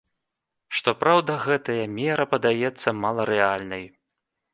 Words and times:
Што 0.77 0.93
праўда, 1.01 1.35
гэтая 1.43 1.83
мера 1.97 2.25
падаецца 2.31 2.95
маларэальнай. 3.03 3.85